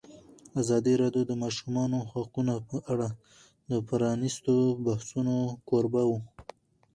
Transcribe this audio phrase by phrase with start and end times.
[0.61, 3.07] ازادي راډیو د د ماشومانو حقونه په اړه
[3.71, 4.53] د پرانیستو
[4.85, 5.35] بحثونو
[5.69, 6.19] کوربه وه.